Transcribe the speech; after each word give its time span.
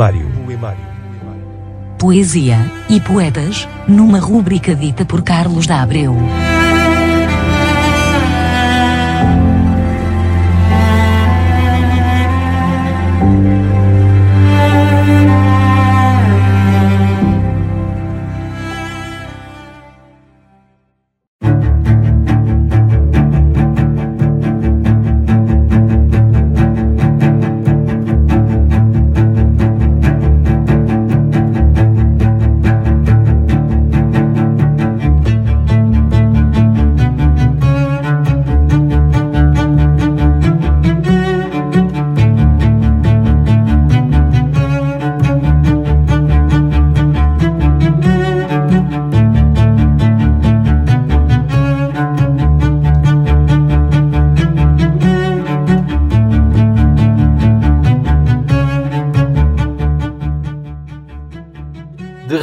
Poemário. 0.00 0.80
Poesia 1.98 2.56
e 2.88 2.98
poetas, 2.98 3.68
numa 3.86 4.18
rúbrica 4.18 4.74
dita 4.74 5.04
por 5.04 5.20
Carlos 5.20 5.66
da 5.66 5.82
Abreu. 5.82 6.16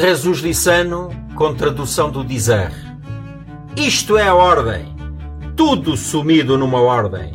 Lissano, 0.00 1.10
com 1.34 1.52
tradução 1.54 2.08
do 2.08 2.24
dizer. 2.24 2.70
Isto 3.76 4.16
é 4.16 4.28
a 4.28 4.34
ordem. 4.34 4.94
Tudo 5.56 5.96
sumido 5.96 6.56
numa 6.56 6.80
ordem. 6.80 7.32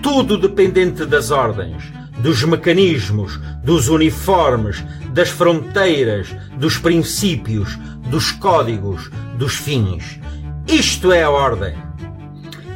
Tudo 0.00 0.38
dependente 0.38 1.04
das 1.06 1.32
ordens, 1.32 1.92
dos 2.18 2.44
mecanismos, 2.44 3.40
dos 3.64 3.88
uniformes, 3.88 4.84
das 5.12 5.28
fronteiras, 5.28 6.28
dos 6.56 6.78
princípios, 6.78 7.76
dos 8.08 8.30
códigos, 8.30 9.10
dos 9.36 9.54
fins. 9.54 10.20
Isto 10.68 11.10
é 11.10 11.24
a 11.24 11.30
ordem. 11.30 11.74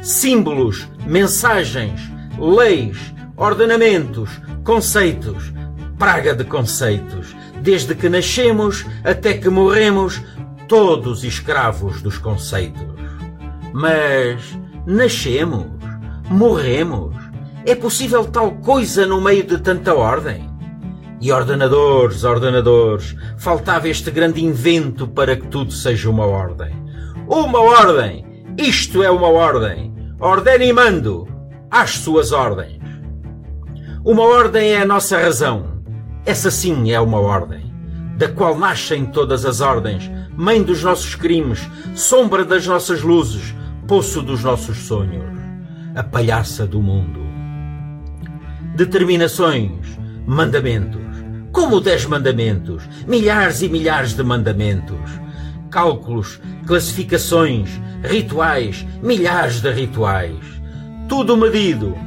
Símbolos, 0.01 0.85
mensagens, 1.05 2.01
leis, 2.37 2.97
ordenamentos, 3.37 4.29
conceitos, 4.65 5.53
praga 5.97 6.35
de 6.35 6.43
conceitos, 6.43 7.38
desde 7.69 7.93
que 7.93 8.09
nascemos 8.09 8.83
até 9.03 9.35
que 9.35 9.47
morremos, 9.47 10.19
todos 10.67 11.23
escravos 11.23 12.01
dos 12.01 12.17
conceitos. 12.17 12.81
Mas 13.71 14.41
nascemos, 14.87 15.67
morremos. 16.31 17.15
É 17.67 17.75
possível 17.75 18.25
tal 18.25 18.53
coisa 18.53 19.05
no 19.05 19.21
meio 19.21 19.43
de 19.43 19.59
tanta 19.59 19.93
ordem? 19.93 20.49
E 21.21 21.31
ordenadores, 21.31 22.23
ordenadores, 22.23 23.15
faltava 23.37 23.87
este 23.87 24.09
grande 24.09 24.43
invento 24.43 25.07
para 25.07 25.35
que 25.35 25.45
tudo 25.45 25.71
seja 25.71 26.09
uma 26.09 26.25
ordem. 26.25 26.75
Uma 27.27 27.61
ordem! 27.61 28.25
Isto 28.57 29.03
é 29.03 29.11
uma 29.11 29.27
ordem! 29.27 29.93
Ordene 30.19 30.69
e 30.69 30.73
mando! 30.73 31.27
Às 31.69 31.91
suas 31.91 32.31
ordens! 32.31 32.81
Uma 34.03 34.23
ordem 34.23 34.71
é 34.71 34.81
a 34.81 34.85
nossa 34.85 35.19
razão 35.19 35.78
essa 36.29 36.51
sim 36.51 36.91
é 36.91 36.99
uma 36.99 37.19
ordem, 37.19 37.73
da 38.15 38.29
qual 38.29 38.55
nascem 38.55 39.03
todas 39.03 39.45
as 39.45 39.61
ordens, 39.61 40.11
mãe 40.37 40.61
dos 40.61 40.83
nossos 40.83 41.15
crimes, 41.15 41.67
sombra 41.95 42.45
das 42.45 42.67
nossas 42.67 43.01
luzes, 43.01 43.55
poço 43.87 44.21
dos 44.21 44.43
nossos 44.43 44.77
sonhos, 44.77 45.25
a 45.95 46.03
palhaça 46.03 46.67
do 46.67 46.83
mundo. 46.83 47.19
Determinações, 48.75 49.71
mandamentos, 50.27 51.01
como 51.51 51.81
dez 51.81 52.05
mandamentos, 52.05 52.87
milhares 53.07 53.63
e 53.63 53.67
milhares 53.67 54.13
de 54.13 54.21
mandamentos, 54.21 55.09
cálculos, 55.71 56.39
classificações, 56.67 57.71
rituais, 58.03 58.85
milhares 59.01 59.61
de 59.61 59.71
rituais, 59.71 60.45
tudo 61.07 61.35
medido, 61.35 61.97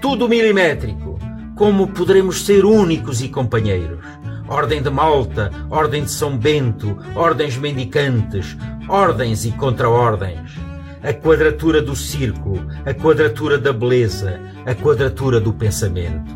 tudo 0.00 0.28
milimétrico, 0.28 1.18
como 1.54 1.86
poderemos 1.86 2.44
ser 2.44 2.64
únicos 2.64 3.22
e 3.22 3.28
companheiros? 3.28 4.04
Ordem 4.48 4.82
de 4.82 4.90
Malta, 4.90 5.50
Ordem 5.70 6.04
de 6.04 6.10
São 6.10 6.36
Bento, 6.36 6.98
ordens 7.14 7.56
mendicantes, 7.56 8.56
ordens 8.88 9.44
e 9.44 9.52
contra-ordens. 9.52 10.58
A 11.02 11.12
quadratura 11.12 11.80
do 11.80 11.94
círculo, 11.94 12.66
a 12.84 12.92
quadratura 12.92 13.58
da 13.58 13.72
beleza, 13.72 14.40
a 14.66 14.74
quadratura 14.74 15.38
do 15.38 15.52
pensamento. 15.52 16.34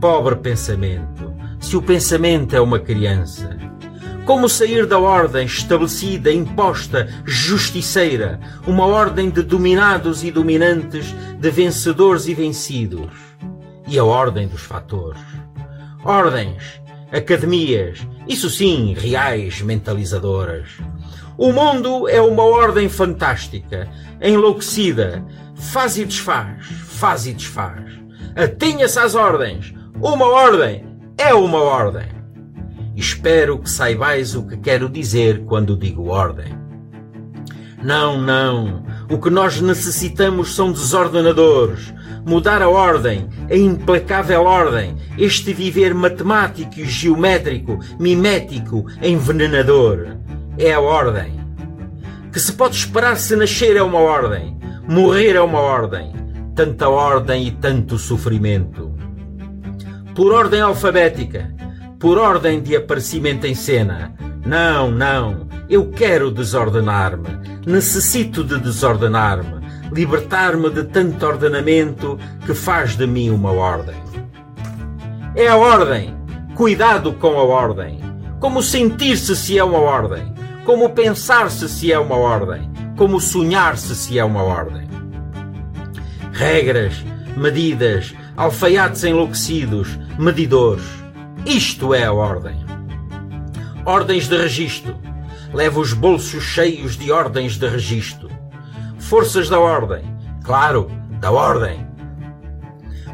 Pobre 0.00 0.36
pensamento, 0.36 1.34
se 1.58 1.76
o 1.76 1.82
pensamento 1.82 2.54
é 2.54 2.60
uma 2.60 2.78
criança. 2.78 3.56
Como 4.24 4.48
sair 4.48 4.86
da 4.86 4.98
ordem 4.98 5.46
estabelecida, 5.46 6.32
imposta, 6.32 7.08
justiceira, 7.24 8.38
uma 8.66 8.86
ordem 8.86 9.30
de 9.30 9.42
dominados 9.42 10.22
e 10.24 10.30
dominantes, 10.30 11.14
de 11.38 11.50
vencedores 11.50 12.26
e 12.26 12.34
vencidos? 12.34 13.25
E 13.86 13.98
a 13.98 14.04
ordem 14.04 14.48
dos 14.48 14.62
fatores. 14.62 15.20
Ordens, 16.04 16.80
academias, 17.12 18.06
isso 18.28 18.50
sim, 18.50 18.94
reais 18.94 19.60
mentalizadoras. 19.62 20.68
O 21.38 21.52
mundo 21.52 22.08
é 22.08 22.20
uma 22.20 22.44
ordem 22.44 22.88
fantástica, 22.88 23.88
enlouquecida, 24.20 25.24
faz 25.54 25.96
e 25.96 26.04
desfaz, 26.04 26.66
faz 26.66 27.26
e 27.26 27.32
desfaz. 27.32 27.84
Atenha-se 28.34 28.98
às 28.98 29.14
ordens. 29.14 29.74
Uma 30.00 30.26
ordem 30.26 30.84
é 31.16 31.32
uma 31.34 31.60
ordem. 31.60 32.06
Espero 32.94 33.58
que 33.58 33.70
saibais 33.70 34.34
o 34.34 34.46
que 34.46 34.56
quero 34.56 34.88
dizer 34.88 35.44
quando 35.44 35.76
digo 35.76 36.08
ordem. 36.08 36.58
Não, 37.82 38.20
não. 38.20 38.82
O 39.10 39.18
que 39.18 39.30
nós 39.30 39.60
necessitamos 39.60 40.54
são 40.54 40.72
desordenadores, 40.72 41.92
mudar 42.26 42.60
a 42.60 42.68
ordem, 42.68 43.28
a 43.48 43.54
implacável 43.54 44.42
ordem, 44.42 44.96
este 45.16 45.54
viver 45.54 45.94
matemático 45.94 46.80
e 46.80 46.84
geométrico, 46.84 47.78
mimético, 48.00 48.84
envenenador. 49.00 50.08
É 50.58 50.72
a 50.72 50.80
ordem. 50.80 51.36
Que 52.32 52.40
se 52.40 52.52
pode 52.52 52.74
esperar 52.74 53.16
se 53.16 53.36
nascer 53.36 53.76
é 53.76 53.82
uma 53.82 54.00
ordem, 54.00 54.58
morrer 54.88 55.36
é 55.36 55.40
uma 55.40 55.60
ordem, 55.60 56.12
tanta 56.54 56.88
ordem 56.88 57.46
e 57.46 57.52
tanto 57.52 57.96
sofrimento. 57.96 58.92
Por 60.14 60.32
ordem 60.32 60.60
alfabética, 60.60 61.54
por 62.00 62.18
ordem 62.18 62.60
de 62.60 62.74
aparecimento 62.74 63.46
em 63.46 63.54
cena. 63.54 64.12
Não, 64.44 64.90
não, 64.90 65.46
eu 65.68 65.90
quero 65.90 66.30
desordenar-me, 66.30 67.28
necessito 67.64 68.42
de 68.42 68.58
desordenar-me 68.58 69.55
libertar-me 69.92 70.70
de 70.70 70.84
tanto 70.84 71.24
ordenamento 71.26 72.18
que 72.44 72.54
faz 72.54 72.96
de 72.96 73.06
mim 73.06 73.30
uma 73.30 73.52
ordem. 73.52 73.96
É 75.34 75.48
a 75.48 75.56
ordem. 75.56 76.16
Cuidado 76.54 77.12
com 77.12 77.38
a 77.38 77.44
ordem. 77.44 78.00
Como 78.40 78.62
sentir-se 78.62 79.36
se 79.36 79.58
é 79.58 79.64
uma 79.64 79.78
ordem. 79.78 80.34
Como 80.64 80.90
pensar-se 80.90 81.68
se 81.68 81.92
é 81.92 81.98
uma 81.98 82.16
ordem. 82.16 82.70
Como 82.96 83.20
sonhar-se 83.20 83.94
se 83.94 84.18
é 84.18 84.24
uma 84.24 84.42
ordem. 84.42 84.88
Regras, 86.32 87.04
medidas, 87.36 88.14
alfaiates 88.36 89.04
enlouquecidos, 89.04 89.98
medidores. 90.18 90.84
Isto 91.44 91.94
é 91.94 92.04
a 92.04 92.12
ordem. 92.12 92.56
Ordens 93.84 94.28
de 94.28 94.36
registro. 94.36 94.96
Levo 95.52 95.80
os 95.80 95.92
bolsos 95.92 96.42
cheios 96.42 96.96
de 96.96 97.12
ordens 97.12 97.56
de 97.56 97.68
registro 97.68 98.25
forças 99.06 99.48
da 99.48 99.60
ordem. 99.60 100.02
Claro, 100.42 100.90
da 101.20 101.30
ordem. 101.30 101.86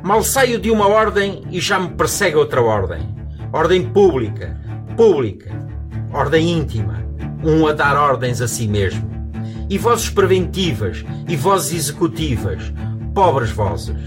Mal 0.02 0.22
saio 0.22 0.58
de 0.58 0.70
uma 0.70 0.88
ordem 0.88 1.44
e 1.50 1.60
já 1.60 1.78
me 1.78 1.90
persegue 1.90 2.36
outra 2.36 2.62
ordem. 2.62 3.14
Ordem 3.52 3.82
pública, 3.90 4.58
pública. 4.96 5.50
Ordem 6.12 6.50
íntima. 6.50 7.04
Um 7.44 7.66
a 7.66 7.72
dar 7.72 7.96
ordens 7.96 8.40
a 8.40 8.48
si 8.48 8.66
mesmo. 8.66 9.10
E 9.68 9.76
vozes 9.76 10.08
preventivas 10.08 11.04
e 11.28 11.36
vozes 11.36 11.74
executivas. 11.74 12.72
Pobres 13.14 13.50
vozes. 13.50 14.00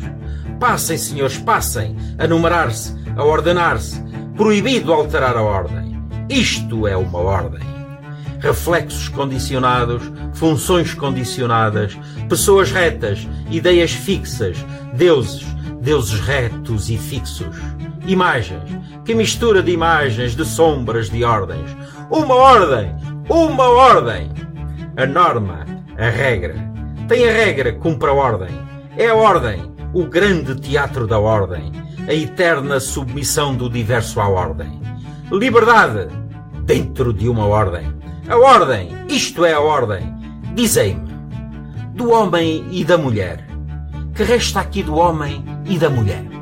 Passem, 0.60 0.98
senhores, 0.98 1.38
passem 1.38 1.96
a 2.18 2.26
numerar-se, 2.26 2.96
a 3.16 3.24
ordenar-se. 3.24 4.04
Proibido 4.36 4.92
alterar 4.92 5.38
a 5.38 5.44
ordem. 5.44 6.04
Isto 6.30 6.88
é 6.88 6.98
uma 6.98 7.20
ordem 7.20 7.75
reflexos 8.46 9.08
condicionados, 9.08 10.04
funções 10.36 10.94
condicionadas, 10.94 11.98
pessoas 12.30 12.72
retas, 12.72 13.28
ideias 13.50 13.92
fixas, 13.92 14.64
deuses, 14.94 15.44
deuses 15.82 16.20
retos 16.20 16.92
e 16.92 16.96
fixos. 16.96 17.58
Imagens. 18.06 18.62
Que 19.04 19.16
mistura 19.16 19.64
de 19.64 19.72
imagens, 19.72 20.36
de 20.36 20.46
sombras, 20.46 21.10
de 21.10 21.24
ordens. 21.24 21.76
Uma 22.12 22.36
ordem! 22.36 22.96
Uma 23.28 23.68
ordem! 23.68 24.30
A 24.96 25.08
norma, 25.08 25.66
a 25.98 26.10
regra. 26.10 26.56
Tem 27.08 27.28
a 27.28 27.32
regra, 27.32 27.74
cumpre 27.74 28.12
a 28.12 28.14
ordem. 28.14 28.56
É 28.96 29.08
a 29.08 29.16
ordem, 29.16 29.74
o 29.92 30.06
grande 30.06 30.54
teatro 30.54 31.08
da 31.08 31.18
ordem. 31.18 31.72
A 32.08 32.14
eterna 32.14 32.80
submissão 32.80 33.56
do 33.56 33.68
diverso 33.68 34.22
à 34.22 34.30
ordem. 34.30 34.80
Liberdade, 35.32 36.10
dentro 36.64 37.12
de 37.12 37.28
uma 37.28 37.48
ordem. 37.48 37.95
A 38.27 38.38
ordem, 38.38 38.89
isto 39.07 39.45
é 39.45 39.54
a 39.54 39.60
ordem. 39.60 40.01
Dizei-me, 40.56 41.07
do 41.94 42.12
homem 42.12 42.66
e 42.72 42.83
da 42.83 42.98
mulher. 42.98 43.45
Que 44.16 44.24
resta 44.24 44.62
aqui 44.62 44.81
do 44.81 44.95
homem 44.95 45.45
e 45.66 45.77
da 45.77 45.92
mulher? 45.92 46.35